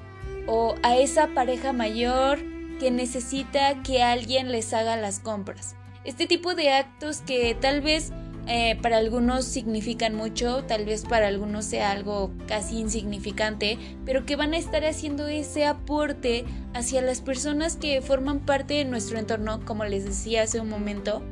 O 0.46 0.74
a 0.82 0.96
esa 0.96 1.28
pareja 1.28 1.72
mayor 1.72 2.38
que 2.78 2.90
necesita 2.90 3.82
que 3.82 4.02
alguien 4.02 4.52
les 4.52 4.72
haga 4.72 4.96
las 4.96 5.18
compras. 5.18 5.74
Este 6.04 6.26
tipo 6.26 6.54
de 6.54 6.70
actos 6.70 7.22
que 7.22 7.56
tal 7.60 7.80
vez 7.80 8.12
eh, 8.46 8.78
para 8.82 8.98
algunos 8.98 9.46
significan 9.46 10.14
mucho, 10.14 10.64
tal 10.64 10.84
vez 10.84 11.04
para 11.04 11.28
algunos 11.28 11.64
sea 11.64 11.90
algo 11.90 12.30
casi 12.46 12.78
insignificante, 12.78 13.78
pero 14.04 14.26
que 14.26 14.36
van 14.36 14.52
a 14.52 14.58
estar 14.58 14.84
haciendo 14.84 15.26
ese 15.28 15.64
aporte 15.64 16.44
hacia 16.74 17.00
las 17.00 17.22
personas 17.22 17.76
que 17.76 18.02
forman 18.02 18.40
parte 18.40 18.74
de 18.74 18.84
nuestro 18.84 19.18
entorno, 19.18 19.64
como 19.64 19.84
les 19.84 20.04
decía 20.04 20.42
hace 20.42 20.60
un 20.60 20.68
momento, 20.68 21.22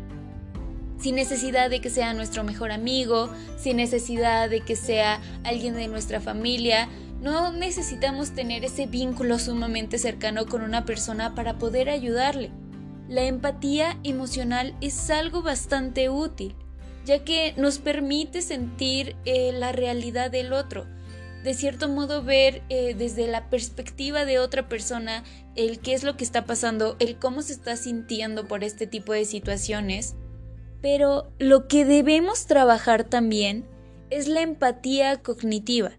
sin 0.98 1.16
necesidad 1.16 1.68
de 1.68 1.80
que 1.80 1.90
sea 1.90 2.14
nuestro 2.14 2.44
mejor 2.44 2.72
amigo, 2.72 3.28
sin 3.58 3.76
necesidad 3.76 4.48
de 4.48 4.60
que 4.60 4.76
sea 4.76 5.20
alguien 5.44 5.74
de 5.74 5.88
nuestra 5.88 6.20
familia. 6.20 6.88
No 7.20 7.52
necesitamos 7.52 8.30
tener 8.30 8.64
ese 8.64 8.86
vínculo 8.86 9.38
sumamente 9.38 9.98
cercano 9.98 10.46
con 10.46 10.62
una 10.62 10.84
persona 10.84 11.34
para 11.34 11.58
poder 11.58 11.90
ayudarle. 11.90 12.52
La 13.08 13.24
empatía 13.24 13.98
emocional 14.04 14.74
es 14.80 15.10
algo 15.10 15.42
bastante 15.42 16.08
útil, 16.08 16.54
ya 17.04 17.24
que 17.24 17.54
nos 17.56 17.78
permite 17.78 18.42
sentir 18.42 19.16
eh, 19.24 19.52
la 19.52 19.72
realidad 19.72 20.30
del 20.30 20.52
otro, 20.52 20.86
de 21.42 21.54
cierto 21.54 21.88
modo 21.88 22.22
ver 22.22 22.62
eh, 22.68 22.94
desde 22.94 23.26
la 23.26 23.50
perspectiva 23.50 24.24
de 24.24 24.38
otra 24.38 24.68
persona 24.68 25.24
el 25.56 25.80
qué 25.80 25.94
es 25.94 26.04
lo 26.04 26.16
que 26.16 26.24
está 26.24 26.44
pasando, 26.44 26.96
el 27.00 27.18
cómo 27.18 27.42
se 27.42 27.52
está 27.52 27.76
sintiendo 27.76 28.46
por 28.46 28.64
este 28.64 28.86
tipo 28.86 29.12
de 29.12 29.24
situaciones. 29.24 30.14
Pero 30.80 31.32
lo 31.38 31.68
que 31.68 31.84
debemos 31.84 32.46
trabajar 32.46 33.04
también 33.04 33.66
es 34.10 34.28
la 34.28 34.42
empatía 34.42 35.22
cognitiva, 35.22 35.92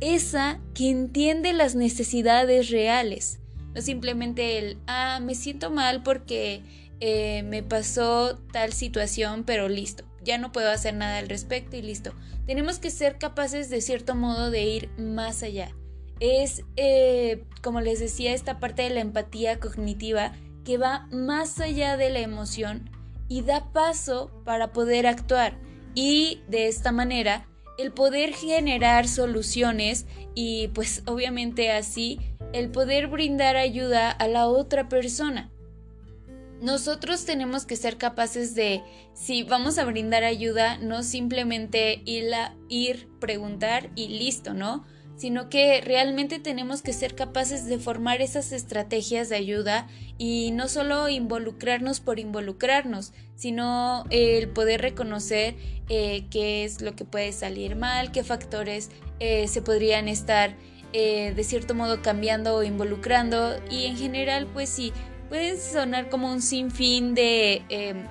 esa 0.00 0.60
que 0.74 0.90
entiende 0.90 1.52
las 1.52 1.74
necesidades 1.74 2.70
reales, 2.70 3.38
no 3.74 3.82
simplemente 3.82 4.58
el, 4.58 4.78
ah, 4.86 5.20
me 5.22 5.34
siento 5.34 5.70
mal 5.70 6.02
porque 6.02 6.62
eh, 7.00 7.42
me 7.44 7.62
pasó 7.62 8.36
tal 8.52 8.72
situación, 8.72 9.44
pero 9.44 9.68
listo, 9.68 10.04
ya 10.22 10.38
no 10.38 10.52
puedo 10.52 10.70
hacer 10.70 10.94
nada 10.94 11.18
al 11.18 11.28
respecto 11.28 11.76
y 11.76 11.82
listo. 11.82 12.12
Tenemos 12.46 12.78
que 12.78 12.90
ser 12.90 13.18
capaces 13.18 13.70
de 13.70 13.80
cierto 13.80 14.14
modo 14.14 14.50
de 14.50 14.62
ir 14.64 14.90
más 14.98 15.42
allá. 15.42 15.74
Es, 16.20 16.64
eh, 16.76 17.44
como 17.62 17.80
les 17.80 18.00
decía, 18.00 18.34
esta 18.34 18.58
parte 18.58 18.82
de 18.82 18.90
la 18.90 19.00
empatía 19.00 19.58
cognitiva 19.58 20.32
que 20.64 20.78
va 20.78 21.06
más 21.10 21.60
allá 21.60 21.96
de 21.96 22.10
la 22.10 22.20
emoción 22.20 22.90
y 23.28 23.42
da 23.42 23.72
paso 23.72 24.30
para 24.44 24.72
poder 24.72 25.06
actuar 25.06 25.58
y 25.94 26.42
de 26.48 26.68
esta 26.68 26.92
manera 26.92 27.46
el 27.78 27.92
poder 27.92 28.34
generar 28.34 29.08
soluciones 29.08 30.06
y 30.34 30.68
pues 30.68 31.02
obviamente 31.06 31.70
así 31.70 32.20
el 32.52 32.70
poder 32.70 33.06
brindar 33.06 33.56
ayuda 33.56 34.10
a 34.10 34.28
la 34.28 34.48
otra 34.48 34.88
persona. 34.88 35.50
Nosotros 36.60 37.24
tenemos 37.24 37.64
que 37.64 37.76
ser 37.76 37.96
capaces 37.96 38.54
de, 38.54 38.82
si 39.14 39.42
vamos 39.42 39.78
a 39.78 39.84
brindar 39.84 40.24
ayuda, 40.24 40.76
no 40.78 41.02
simplemente 41.02 42.02
ir, 42.04 42.34
a, 42.34 42.54
ir 42.68 43.08
preguntar 43.18 43.90
y 43.94 44.08
listo, 44.08 44.52
¿no? 44.52 44.84
sino 45.20 45.50
que 45.50 45.82
realmente 45.82 46.38
tenemos 46.38 46.80
que 46.80 46.94
ser 46.94 47.14
capaces 47.14 47.66
de 47.66 47.78
formar 47.78 48.22
esas 48.22 48.52
estrategias 48.52 49.28
de 49.28 49.36
ayuda 49.36 49.86
y 50.16 50.50
no 50.52 50.66
solo 50.66 51.10
involucrarnos 51.10 52.00
por 52.00 52.18
involucrarnos, 52.18 53.12
sino 53.36 54.06
el 54.08 54.48
poder 54.48 54.80
reconocer 54.80 55.56
eh, 55.90 56.24
qué 56.30 56.64
es 56.64 56.80
lo 56.80 56.96
que 56.96 57.04
puede 57.04 57.32
salir 57.32 57.76
mal, 57.76 58.12
qué 58.12 58.24
factores 58.24 58.90
eh, 59.18 59.46
se 59.46 59.60
podrían 59.60 60.08
estar 60.08 60.56
eh, 60.94 61.34
de 61.36 61.44
cierto 61.44 61.74
modo 61.74 62.00
cambiando 62.00 62.56
o 62.56 62.62
involucrando 62.62 63.60
y 63.70 63.84
en 63.84 63.98
general 63.98 64.46
pues 64.46 64.70
sí, 64.70 64.90
puede 65.30 65.56
sonar 65.58 66.10
como 66.10 66.30
un 66.30 66.42
sinfín 66.42 67.14
de 67.14 67.62
em, 67.68 68.04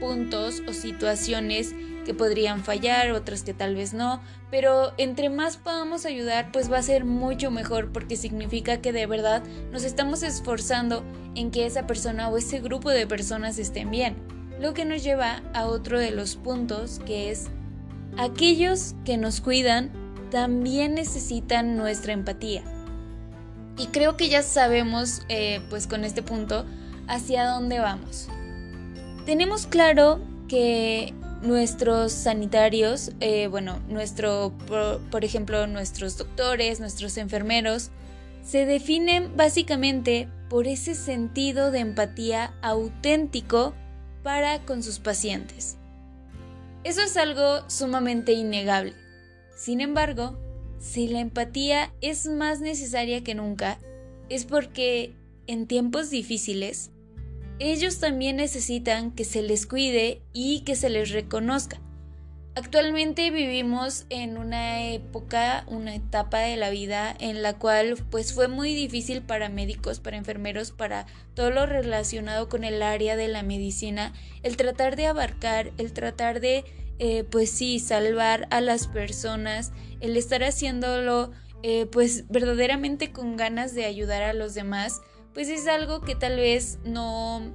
puntos 0.00 0.62
o 0.68 0.72
situaciones 0.72 1.74
que 2.06 2.14
podrían 2.14 2.64
fallar, 2.64 3.10
otras 3.10 3.42
que 3.42 3.52
tal 3.52 3.74
vez 3.74 3.92
no, 3.92 4.22
pero 4.50 4.92
entre 4.98 5.30
más 5.30 5.56
podamos 5.56 6.06
ayudar, 6.06 6.50
pues 6.52 6.70
va 6.70 6.78
a 6.78 6.82
ser 6.82 7.04
mucho 7.04 7.50
mejor 7.50 7.92
porque 7.92 8.16
significa 8.16 8.80
que 8.80 8.92
de 8.92 9.06
verdad 9.06 9.42
nos 9.72 9.84
estamos 9.84 10.22
esforzando 10.22 11.04
en 11.34 11.50
que 11.50 11.66
esa 11.66 11.86
persona 11.86 12.28
o 12.28 12.38
ese 12.38 12.60
grupo 12.60 12.90
de 12.90 13.06
personas 13.06 13.58
estén 13.58 13.90
bien. 13.90 14.16
Lo 14.60 14.74
que 14.74 14.84
nos 14.84 15.02
lleva 15.02 15.42
a 15.54 15.66
otro 15.66 15.98
de 15.98 16.12
los 16.12 16.36
puntos 16.36 17.00
que 17.04 17.30
es 17.30 17.48
aquellos 18.16 18.94
que 19.04 19.16
nos 19.16 19.40
cuidan 19.40 19.90
también 20.30 20.94
necesitan 20.94 21.76
nuestra 21.76 22.12
empatía. 22.12 22.62
Y 23.82 23.88
creo 23.88 24.16
que 24.16 24.28
ya 24.28 24.44
sabemos, 24.44 25.22
eh, 25.28 25.60
pues 25.68 25.88
con 25.88 26.04
este 26.04 26.22
punto, 26.22 26.64
hacia 27.08 27.48
dónde 27.48 27.80
vamos. 27.80 28.28
Tenemos 29.26 29.66
claro 29.66 30.20
que 30.46 31.12
nuestros 31.42 32.12
sanitarios, 32.12 33.10
eh, 33.18 33.48
bueno, 33.48 33.80
nuestro, 33.88 34.52
por, 35.10 35.24
ejemplo, 35.24 35.66
nuestros 35.66 36.16
doctores, 36.16 36.78
nuestros 36.78 37.16
enfermeros, 37.16 37.90
se 38.44 38.66
definen 38.66 39.36
básicamente 39.36 40.28
por 40.48 40.68
ese 40.68 40.94
sentido 40.94 41.72
de 41.72 41.80
empatía 41.80 42.54
auténtico 42.62 43.74
para 44.22 44.60
con 44.60 44.84
sus 44.84 45.00
pacientes. 45.00 45.76
Eso 46.84 47.02
es 47.02 47.16
algo 47.16 47.68
sumamente 47.68 48.30
innegable. 48.30 48.94
Sin 49.56 49.80
embargo, 49.80 50.38
si 50.82 51.06
la 51.06 51.20
empatía 51.20 51.94
es 52.00 52.26
más 52.26 52.60
necesaria 52.60 53.22
que 53.22 53.36
nunca, 53.36 53.78
es 54.28 54.44
porque 54.44 55.14
en 55.46 55.68
tiempos 55.68 56.10
difíciles, 56.10 56.90
ellos 57.60 58.00
también 58.00 58.36
necesitan 58.36 59.12
que 59.12 59.24
se 59.24 59.42
les 59.42 59.66
cuide 59.66 60.20
y 60.32 60.62
que 60.62 60.74
se 60.74 60.90
les 60.90 61.10
reconozca. 61.10 61.80
Actualmente 62.56 63.30
vivimos 63.30 64.06
en 64.10 64.36
una 64.36 64.82
época, 64.88 65.64
una 65.68 65.94
etapa 65.94 66.40
de 66.40 66.56
la 66.56 66.68
vida 66.68 67.14
en 67.18 67.42
la 67.42 67.54
cual 67.54 67.96
pues 68.10 68.34
fue 68.34 68.48
muy 68.48 68.74
difícil 68.74 69.22
para 69.22 69.48
médicos, 69.48 70.00
para 70.00 70.18
enfermeros, 70.18 70.72
para 70.72 71.06
todo 71.34 71.50
lo 71.50 71.64
relacionado 71.64 72.48
con 72.48 72.64
el 72.64 72.82
área 72.82 73.16
de 73.16 73.28
la 73.28 73.42
medicina, 73.42 74.12
el 74.42 74.56
tratar 74.56 74.96
de 74.96 75.06
abarcar, 75.06 75.72
el 75.78 75.92
tratar 75.92 76.40
de 76.40 76.64
eh, 77.04 77.24
pues 77.24 77.50
sí, 77.50 77.80
salvar 77.80 78.46
a 78.50 78.60
las 78.60 78.86
personas, 78.86 79.72
el 79.98 80.16
estar 80.16 80.44
haciéndolo 80.44 81.32
eh, 81.64 81.86
pues 81.86 82.28
verdaderamente 82.28 83.12
con 83.12 83.36
ganas 83.36 83.74
de 83.74 83.86
ayudar 83.86 84.22
a 84.22 84.34
los 84.34 84.54
demás 84.54 85.00
pues 85.34 85.48
es 85.48 85.66
algo 85.66 86.02
que 86.02 86.14
tal 86.14 86.36
vez 86.36 86.78
no 86.84 87.52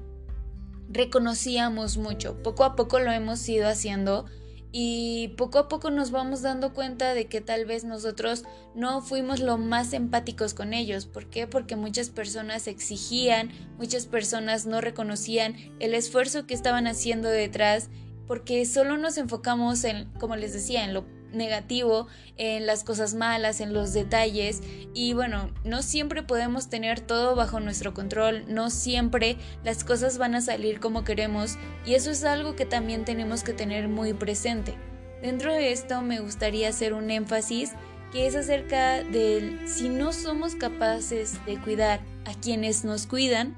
reconocíamos 0.90 1.98
mucho. 1.98 2.42
Poco 2.42 2.64
a 2.64 2.76
poco 2.76 3.00
lo 3.00 3.12
hemos 3.12 3.48
ido 3.48 3.68
haciendo 3.68 4.26
y 4.72 5.30
poco 5.38 5.60
a 5.60 5.68
poco 5.68 5.92
nos 5.92 6.12
vamos 6.12 6.42
dando 6.42 6.74
cuenta 6.74 7.14
de 7.14 7.28
que 7.28 7.42
tal 7.42 7.66
vez 7.66 7.84
nosotros 7.84 8.44
no 8.76 9.02
fuimos 9.02 9.40
lo 9.40 9.58
más 9.58 9.94
empáticos 9.94 10.54
con 10.54 10.74
ellos. 10.74 11.06
¿Por 11.06 11.30
qué? 11.30 11.48
Porque 11.48 11.76
muchas 11.76 12.10
personas 12.10 12.68
exigían, 12.68 13.52
muchas 13.78 14.08
personas 14.08 14.66
no 14.66 14.82
reconocían 14.82 15.56
el 15.80 15.94
esfuerzo 15.94 16.48
que 16.48 16.54
estaban 16.54 16.88
haciendo 16.88 17.30
detrás, 17.30 17.90
porque 18.28 18.66
solo 18.66 18.98
nos 18.98 19.18
enfocamos 19.18 19.84
en, 19.84 20.06
como 20.20 20.36
les 20.36 20.54
decía, 20.54 20.84
en 20.84 20.94
lo 20.94 21.06
negativo, 21.32 22.08
en 22.38 22.66
las 22.66 22.84
cosas 22.84 23.14
malas, 23.14 23.62
en 23.62 23.74
los 23.74 23.94
detalles 23.94 24.62
y 24.94 25.14
bueno, 25.14 25.52
no 25.64 25.82
siempre 25.82 26.24
podemos 26.24 26.70
tener 26.70 27.00
todo 27.00 27.36
bajo 27.36 27.60
nuestro 27.60 27.94
control, 27.94 28.46
no 28.48 28.70
siempre 28.70 29.38
las 29.64 29.84
cosas 29.84 30.18
van 30.18 30.36
a 30.36 30.42
salir 30.42 30.80
como 30.80 31.04
queremos 31.04 31.58
y 31.86 31.96
eso 31.96 32.12
es 32.12 32.24
algo 32.24 32.56
que 32.56 32.66
también 32.66 33.06
tenemos 33.06 33.44
que 33.44 33.54
tener 33.54 33.88
muy 33.88 34.14
presente. 34.14 34.76
Dentro 35.22 35.54
de 35.54 35.72
esto 35.72 36.02
me 36.02 36.20
gustaría 36.20 36.70
hacer 36.70 36.94
un 36.94 37.10
énfasis 37.10 37.72
que 38.12 38.28
es 38.28 38.36
acerca 38.36 39.04
de 39.04 39.60
si 39.66 39.90
no 39.90 40.14
somos 40.14 40.56
capaces 40.56 41.44
de 41.46 41.60
cuidar 41.60 42.00
a 42.26 42.34
quienes 42.40 42.86
nos 42.86 43.06
cuidan, 43.06 43.56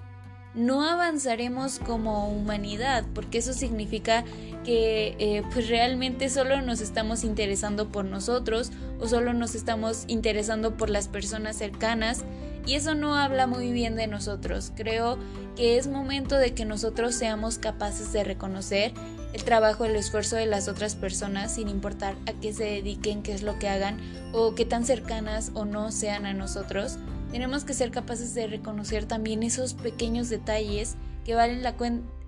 no 0.56 0.84
avanzaremos 0.84 1.80
como 1.80 2.28
humanidad, 2.30 3.06
porque 3.14 3.38
eso 3.38 3.54
significa 3.54 4.26
que 4.70 5.16
eh, 5.18 5.42
pues 5.52 5.68
realmente 5.68 6.30
solo 6.30 6.62
nos 6.62 6.80
estamos 6.80 7.24
interesando 7.24 7.92
por 7.92 8.06
nosotros 8.06 8.72
o 9.00 9.08
solo 9.08 9.34
nos 9.34 9.56
estamos 9.56 10.04
interesando 10.06 10.78
por 10.78 10.92
las 10.92 11.08
personas 11.08 11.56
cercanas 11.56 12.24
y 12.68 12.76
eso 12.76 12.94
no 12.94 13.16
habla 13.16 13.48
muy 13.48 13.72
bien 13.72 13.96
de 13.96 14.06
nosotros. 14.06 14.72
Creo 14.76 15.18
que 15.56 15.80
es 15.80 15.88
momento 15.88 16.36
de 16.36 16.54
que 16.54 16.66
nosotros 16.66 17.16
seamos 17.16 17.58
capaces 17.58 18.14
de 18.14 18.24
reconocer 18.24 18.94
el 19.34 19.44
trabajo, 19.44 19.86
el 19.86 19.96
esfuerzo 19.96 20.36
de 20.36 20.46
las 20.46 20.68
otras 20.68 20.94
personas 20.94 21.56
sin 21.56 21.68
importar 21.68 22.14
a 22.28 22.34
qué 22.34 22.54
se 22.54 22.66
dediquen, 22.66 23.24
qué 23.24 23.34
es 23.34 23.42
lo 23.42 23.58
que 23.58 23.70
hagan 23.70 23.98
o 24.34 24.54
qué 24.54 24.66
tan 24.66 24.86
cercanas 24.86 25.50
o 25.56 25.66
no 25.66 25.92
sean 25.92 26.28
a 26.28 26.34
nosotros 26.34 27.00
tenemos 27.32 27.64
que 27.64 27.74
ser 27.74 27.92
capaces 27.92 28.34
de 28.34 28.48
reconocer 28.48 29.06
también 29.06 29.44
esos 29.44 29.76
pequeños 29.76 30.30
detalles 30.30 30.96
que 31.26 31.36
valen 31.36 31.62
la, 31.62 31.76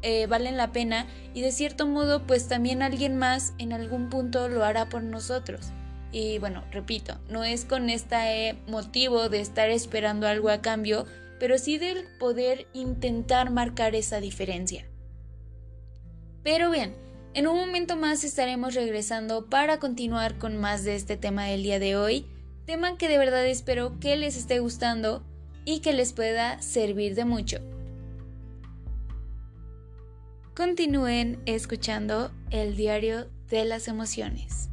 eh, 0.02 0.28
valen 0.28 0.58
la 0.58 0.72
pena 0.72 1.08
y 1.34 1.42
de 1.42 1.52
cierto 1.52 1.88
modo 1.88 2.26
pues 2.26 2.48
también 2.48 2.82
alguien 2.82 3.18
más 3.18 3.54
en 3.58 3.74
algún 3.74 4.10
punto 4.10 4.50
lo 4.50 4.64
hará 4.64 4.90
por 4.90 5.04
nosotros. 5.04 5.72
Y 6.12 6.40
bueno, 6.40 6.64
repito, 6.72 7.18
no 7.30 7.44
es 7.44 7.64
con 7.66 7.90
este 7.90 8.58
motivo 8.68 9.30
de 9.30 9.40
estar 9.40 9.70
esperando 9.70 10.28
algo 10.28 10.50
a 10.50 10.62
cambio, 10.62 11.06
pero 11.40 11.58
sí 11.58 11.78
del 11.78 12.06
poder 12.20 12.68
intentar 12.74 13.50
marcar 13.50 13.96
esa 13.96 14.20
diferencia. 14.20 14.86
Pero 16.44 16.70
bien, 16.70 16.96
en 17.34 17.48
un 17.48 17.56
momento 17.56 17.96
más 17.96 18.24
estaremos 18.24 18.76
regresando 18.76 19.50
para 19.50 19.80
continuar 19.80 20.38
con 20.38 20.58
más 20.58 20.84
de 20.84 20.96
este 20.96 21.16
tema 21.16 21.46
del 21.46 21.64
día 21.64 21.80
de 21.80 21.96
hoy 21.96 22.26
tema 22.66 22.98
que 22.98 23.10
de 23.10 23.18
verdad 23.18 23.46
espero 23.48 24.00
que 24.00 24.16
les 24.16 24.38
esté 24.38 24.60
gustando 24.60 25.24
y 25.66 25.80
que 25.80 25.94
les 25.94 26.14
pueda 26.14 26.62
servir 26.62 27.16
de 27.16 27.26
mucho. 27.26 27.71
Continúen 30.62 31.42
escuchando 31.48 32.30
el 32.52 32.76
diario 32.76 33.32
de 33.50 33.66
las 33.66 33.88
emociones. 33.88 34.70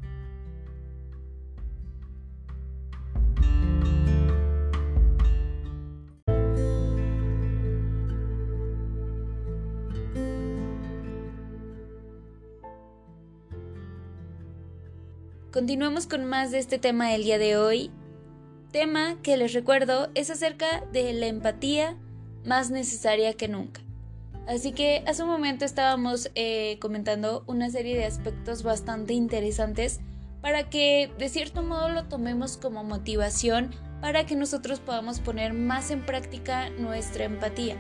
Continuamos 15.51 16.07
con 16.07 16.27
más 16.27 16.51
de 16.51 16.59
este 16.59 16.79
tema 16.79 17.09
del 17.09 17.25
día 17.25 17.39
de 17.39 17.57
hoy. 17.57 17.91
Tema 18.73 19.17
que 19.23 19.39
les 19.39 19.55
recuerdo 19.55 20.11
es 20.15 20.29
acerca 20.29 20.85
de 20.93 21.15
la 21.15 21.29
empatía 21.29 21.97
más 22.45 22.71
necesaria 22.71 23.33
que 23.33 23.49
nunca. 23.49 23.88
Así 24.49 24.73
que 24.73 25.05
hace 25.07 25.23
un 25.23 25.29
momento 25.29 25.67
estábamos 25.67 26.31
eh, 26.35 26.79
comentando 26.81 27.45
una 27.47 27.69
serie 27.69 27.99
de 27.99 28.07
aspectos 28.07 28.63
bastante 28.63 29.13
interesantes 29.13 30.01
para 30.41 30.71
que 30.71 31.13
de 31.19 31.29
cierto 31.29 31.63
modo 31.63 31.91
lo 31.91 32.05
tomemos 32.05 32.57
como 32.57 32.83
motivación 32.83 33.75
para 34.01 34.25
que 34.25 34.37
nosotros 34.37 34.81
podamos 34.81 35.21
poner 35.21 35.53
más 35.53 35.91
en 35.91 36.01
práctica 36.07 36.71
nuestra 36.71 37.25
empatía. 37.25 37.77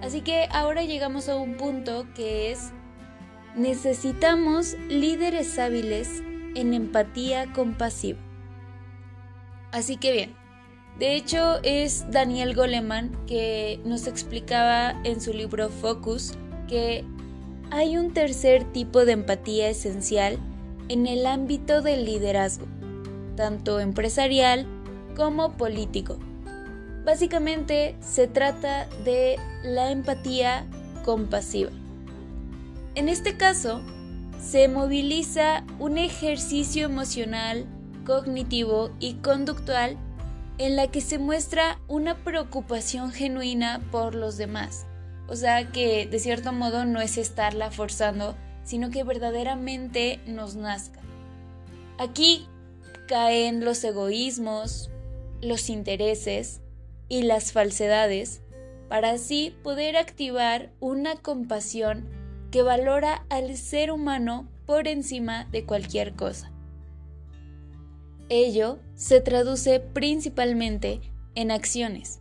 Así 0.00 0.20
que 0.20 0.46
ahora 0.52 0.84
llegamos 0.84 1.28
a 1.28 1.34
un 1.34 1.56
punto 1.56 2.06
que 2.14 2.52
es 2.52 2.70
necesitamos 3.56 4.74
líderes 4.88 5.58
hábiles 5.58 6.22
en 6.54 6.72
empatía 6.72 7.52
compasiva. 7.52 8.20
Así 9.72 9.96
que 9.96 10.12
bien, 10.12 10.36
de 10.98 11.16
hecho 11.16 11.58
es 11.62 12.10
Daniel 12.10 12.54
Goleman 12.54 13.10
que 13.26 13.80
nos 13.84 14.06
explicaba 14.06 15.00
en 15.04 15.20
su 15.20 15.32
libro 15.32 15.68
Focus 15.68 16.34
que 16.68 17.04
hay 17.70 17.96
un 17.96 18.12
tercer 18.12 18.64
tipo 18.72 19.04
de 19.04 19.12
empatía 19.12 19.68
esencial 19.70 20.38
en 20.88 21.06
el 21.06 21.26
ámbito 21.26 21.80
del 21.80 22.04
liderazgo, 22.04 22.66
tanto 23.36 23.80
empresarial 23.80 24.66
como 25.16 25.56
político. 25.56 26.18
Básicamente 27.04 27.96
se 28.00 28.28
trata 28.28 28.86
de 29.04 29.38
la 29.64 29.90
empatía 29.90 30.66
compasiva. 31.04 31.70
En 32.94 33.08
este 33.08 33.36
caso, 33.36 33.80
se 34.40 34.68
moviliza 34.68 35.64
un 35.78 35.98
ejercicio 35.98 36.84
emocional, 36.84 37.66
cognitivo 38.04 38.90
y 39.00 39.14
conductual 39.14 39.96
en 40.58 40.76
la 40.76 40.88
que 40.88 41.00
se 41.00 41.18
muestra 41.18 41.80
una 41.88 42.16
preocupación 42.24 43.12
genuina 43.12 43.80
por 43.90 44.14
los 44.14 44.36
demás. 44.36 44.86
O 45.28 45.36
sea 45.36 45.70
que 45.72 46.06
de 46.06 46.18
cierto 46.18 46.52
modo 46.52 46.84
no 46.84 47.00
es 47.00 47.18
estarla 47.18 47.70
forzando, 47.70 48.36
sino 48.64 48.90
que 48.90 49.04
verdaderamente 49.04 50.20
nos 50.26 50.56
nazca. 50.56 51.00
Aquí 51.98 52.46
caen 53.08 53.64
los 53.64 53.82
egoísmos, 53.84 54.90
los 55.40 55.70
intereses 55.70 56.60
y 57.08 57.22
las 57.22 57.52
falsedades 57.52 58.42
para 58.88 59.12
así 59.12 59.56
poder 59.62 59.96
activar 59.96 60.70
una 60.78 61.16
compasión 61.16 62.08
que 62.50 62.62
valora 62.62 63.24
al 63.30 63.56
ser 63.56 63.90
humano 63.90 64.48
por 64.66 64.86
encima 64.86 65.46
de 65.46 65.64
cualquier 65.64 66.14
cosa. 66.14 66.51
Ello 68.28 68.78
se 68.94 69.20
traduce 69.20 69.80
principalmente 69.80 71.00
en 71.34 71.50
acciones, 71.50 72.20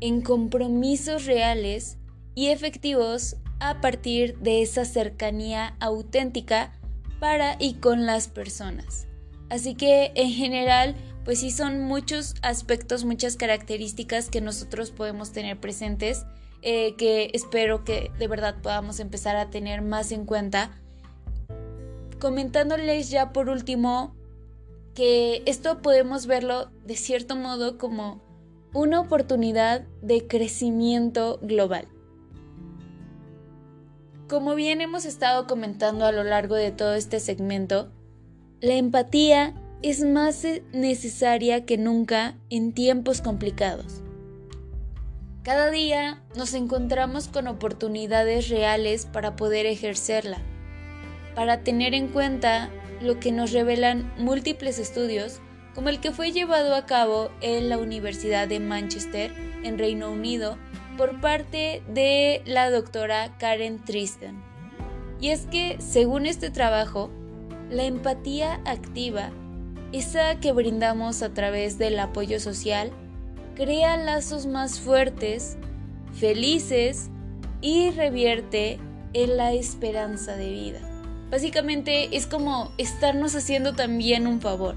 en 0.00 0.20
compromisos 0.20 1.26
reales 1.26 1.98
y 2.34 2.48
efectivos 2.48 3.36
a 3.60 3.80
partir 3.80 4.38
de 4.38 4.62
esa 4.62 4.84
cercanía 4.84 5.76
auténtica 5.80 6.72
para 7.20 7.56
y 7.58 7.74
con 7.74 8.06
las 8.06 8.28
personas. 8.28 9.08
Así 9.50 9.74
que 9.74 10.12
en 10.14 10.30
general, 10.30 10.94
pues 11.24 11.40
sí 11.40 11.50
son 11.50 11.80
muchos 11.80 12.34
aspectos, 12.42 13.04
muchas 13.04 13.36
características 13.36 14.30
que 14.30 14.40
nosotros 14.40 14.90
podemos 14.90 15.32
tener 15.32 15.58
presentes 15.58 16.24
eh, 16.62 16.96
que 16.96 17.30
espero 17.34 17.84
que 17.84 18.10
de 18.18 18.26
verdad 18.26 18.56
podamos 18.60 18.98
empezar 18.98 19.36
a 19.36 19.48
tener 19.48 19.80
más 19.80 20.10
en 20.10 20.26
cuenta 20.26 20.72
comentándoles 22.18 23.10
ya 23.10 23.32
por 23.32 23.48
último 23.48 24.17
que 24.98 25.44
esto 25.46 25.80
podemos 25.80 26.26
verlo 26.26 26.72
de 26.84 26.96
cierto 26.96 27.36
modo 27.36 27.78
como 27.78 28.20
una 28.74 28.98
oportunidad 28.98 29.82
de 30.02 30.26
crecimiento 30.26 31.38
global. 31.40 31.86
Como 34.28 34.56
bien 34.56 34.80
hemos 34.80 35.04
estado 35.04 35.46
comentando 35.46 36.04
a 36.04 36.10
lo 36.10 36.24
largo 36.24 36.56
de 36.56 36.72
todo 36.72 36.94
este 36.94 37.20
segmento, 37.20 37.92
la 38.60 38.74
empatía 38.74 39.54
es 39.82 40.02
más 40.02 40.44
necesaria 40.72 41.64
que 41.64 41.78
nunca 41.78 42.36
en 42.50 42.72
tiempos 42.72 43.20
complicados. 43.20 44.02
Cada 45.44 45.70
día 45.70 46.24
nos 46.36 46.54
encontramos 46.54 47.28
con 47.28 47.46
oportunidades 47.46 48.48
reales 48.48 49.06
para 49.06 49.36
poder 49.36 49.64
ejercerla, 49.64 50.38
para 51.36 51.62
tener 51.62 51.94
en 51.94 52.08
cuenta 52.08 52.72
lo 53.00 53.20
que 53.20 53.32
nos 53.32 53.52
revelan 53.52 54.12
múltiples 54.18 54.78
estudios, 54.78 55.40
como 55.74 55.88
el 55.88 56.00
que 56.00 56.12
fue 56.12 56.32
llevado 56.32 56.74
a 56.74 56.86
cabo 56.86 57.30
en 57.40 57.68
la 57.68 57.78
Universidad 57.78 58.48
de 58.48 58.60
Manchester, 58.60 59.32
en 59.62 59.78
Reino 59.78 60.10
Unido, 60.10 60.56
por 60.96 61.20
parte 61.20 61.82
de 61.88 62.42
la 62.46 62.70
doctora 62.70 63.36
Karen 63.38 63.84
Tristan. 63.84 64.42
Y 65.20 65.30
es 65.30 65.46
que, 65.46 65.76
según 65.80 66.26
este 66.26 66.50
trabajo, 66.50 67.10
la 67.70 67.84
empatía 67.84 68.60
activa, 68.64 69.30
esa 69.92 70.38
que 70.40 70.52
brindamos 70.52 71.22
a 71.22 71.32
través 71.32 71.78
del 71.78 71.98
apoyo 71.98 72.40
social, 72.40 72.90
crea 73.54 73.96
lazos 73.96 74.46
más 74.46 74.80
fuertes, 74.80 75.56
felices 76.12 77.10
y 77.60 77.90
revierte 77.90 78.78
en 79.12 79.36
la 79.36 79.52
esperanza 79.52 80.36
de 80.36 80.50
vida. 80.50 80.87
Básicamente 81.30 82.16
es 82.16 82.26
como 82.26 82.72
estarnos 82.78 83.34
haciendo 83.34 83.74
también 83.74 84.26
un 84.26 84.40
favor. 84.40 84.76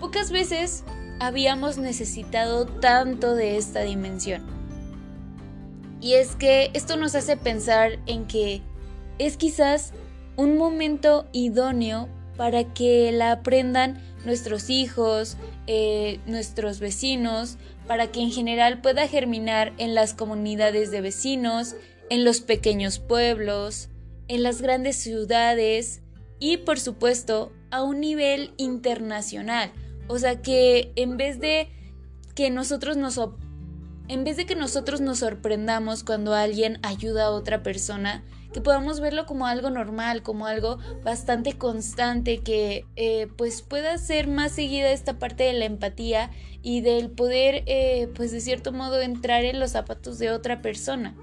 Pocas 0.00 0.32
veces 0.32 0.84
habíamos 1.20 1.78
necesitado 1.78 2.66
tanto 2.66 3.34
de 3.34 3.56
esta 3.56 3.82
dimensión. 3.82 4.42
Y 6.00 6.14
es 6.14 6.34
que 6.34 6.70
esto 6.74 6.96
nos 6.96 7.14
hace 7.14 7.36
pensar 7.36 7.98
en 8.06 8.26
que 8.26 8.62
es 9.18 9.36
quizás 9.36 9.92
un 10.36 10.56
momento 10.56 11.28
idóneo 11.32 12.08
para 12.36 12.64
que 12.72 13.12
la 13.12 13.32
aprendan 13.32 14.02
nuestros 14.24 14.70
hijos, 14.70 15.36
eh, 15.66 16.20
nuestros 16.26 16.80
vecinos, 16.80 17.58
para 17.86 18.10
que 18.10 18.20
en 18.20 18.30
general 18.30 18.80
pueda 18.80 19.06
germinar 19.06 19.74
en 19.76 19.94
las 19.94 20.14
comunidades 20.14 20.90
de 20.90 21.02
vecinos, 21.02 21.76
en 22.08 22.24
los 22.24 22.40
pequeños 22.40 22.98
pueblos, 22.98 23.90
en 24.30 24.44
las 24.44 24.62
grandes 24.62 24.94
ciudades 24.94 26.02
y 26.38 26.58
por 26.58 26.78
supuesto 26.78 27.52
a 27.72 27.82
un 27.82 28.00
nivel 28.00 28.54
internacional. 28.58 29.72
O 30.06 30.20
sea 30.20 30.40
que 30.40 30.92
en 30.94 31.16
vez 31.16 31.40
de 31.40 31.68
que 32.36 32.48
nosotros 32.48 32.96
nos 32.96 33.18
en 34.06 34.22
vez 34.22 34.36
de 34.36 34.46
que 34.46 34.54
nosotros 34.54 35.00
nos 35.00 35.18
sorprendamos 35.18 36.04
cuando 36.04 36.32
alguien 36.32 36.78
ayuda 36.82 37.26
a 37.26 37.30
otra 37.30 37.64
persona, 37.64 38.24
que 38.52 38.60
podamos 38.60 39.00
verlo 39.00 39.26
como 39.26 39.46
algo 39.46 39.68
normal, 39.68 40.22
como 40.22 40.46
algo 40.46 40.78
bastante 41.02 41.58
constante, 41.58 42.38
que 42.38 42.84
eh, 42.94 43.26
pues 43.36 43.62
pueda 43.62 43.98
ser 43.98 44.28
más 44.28 44.52
seguida 44.52 44.92
esta 44.92 45.18
parte 45.18 45.42
de 45.44 45.54
la 45.54 45.64
empatía 45.64 46.30
y 46.62 46.82
del 46.82 47.10
poder 47.10 47.64
eh, 47.66 48.08
pues 48.14 48.30
de 48.30 48.40
cierto 48.40 48.70
modo 48.70 49.00
entrar 49.00 49.44
en 49.44 49.58
los 49.58 49.72
zapatos 49.72 50.20
de 50.20 50.30
otra 50.30 50.62
persona. 50.62 51.16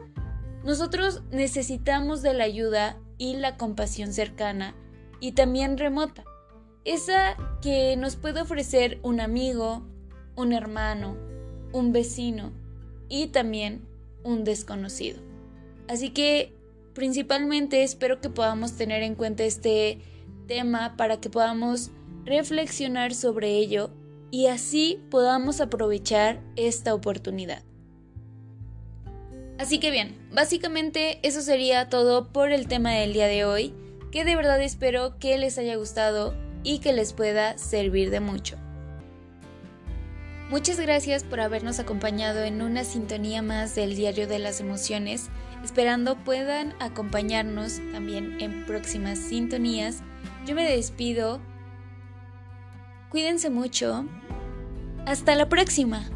Nosotros 0.68 1.22
necesitamos 1.32 2.22
de 2.22 2.34
la 2.34 2.44
ayuda 2.44 3.00
y 3.18 3.38
la 3.38 3.56
compasión 3.56 4.12
cercana 4.12 4.76
y 5.22 5.32
también 5.32 5.78
remota. 5.78 6.26
Esa 6.84 7.38
que 7.62 7.96
nos 7.96 8.18
puede 8.18 8.42
ofrecer 8.42 9.00
un 9.02 9.22
amigo, 9.22 9.88
un 10.36 10.52
hermano, 10.52 11.16
un 11.72 11.94
vecino 11.94 12.52
y 13.08 13.28
también 13.28 13.88
un 14.26 14.44
desconocido. 14.44 15.22
Así 15.88 16.10
que 16.10 16.54
principalmente 16.94 17.84
espero 17.84 18.20
que 18.20 18.30
podamos 18.30 18.74
tener 18.74 19.04
en 19.04 19.16
cuenta 19.16 19.46
este 19.46 20.02
tema 20.48 20.98
para 20.98 21.22
que 21.22 21.30
podamos 21.30 21.92
reflexionar 22.26 23.14
sobre 23.14 23.52
ello 23.52 23.90
y 24.32 24.48
así 24.48 25.02
podamos 25.10 25.62
aprovechar 25.62 26.44
esta 26.58 26.94
oportunidad. 26.94 27.64
Así 29.60 29.80
que 29.80 29.90
bien, 29.90 30.16
básicamente 30.32 31.20
eso 31.24 31.42
sería 31.42 31.90
todo 31.90 32.28
por 32.32 32.52
el 32.52 32.68
tema 32.68 32.92
del 32.92 33.14
día 33.14 33.28
de 33.28 33.44
hoy, 33.44 33.74
que 34.12 34.24
de 34.24 34.36
verdad 34.36 34.62
espero 34.62 35.18
que 35.18 35.38
les 35.38 35.58
haya 35.58 35.76
gustado 35.76 36.36
y 36.64 36.80
que 36.80 36.94
les 36.94 37.14
pueda 37.14 37.58
servir 37.58 38.12
de 38.12 38.20
mucho. 38.20 38.58
Muchas 40.50 40.80
gracias 40.80 41.24
por 41.24 41.42
habernos 41.42 41.80
acompañado 41.80 42.44
en 42.44 42.62
una 42.62 42.86
sintonía 42.86 43.42
más 43.42 43.76
del 43.76 43.96
Diario 43.96 44.28
de 44.28 44.40
las 44.40 44.62
Emociones, 44.62 45.30
esperando 45.64 46.16
puedan 46.24 46.74
acompañarnos 46.80 47.82
también 47.92 48.38
en 48.40 48.66
próximas 48.66 49.20
sintonías. 49.20 50.04
Yo 50.46 50.56
me 50.56 50.64
despido, 50.64 51.42
cuídense 53.10 53.50
mucho, 53.50 54.06
hasta 55.06 55.36
la 55.36 55.50
próxima. 55.50 56.10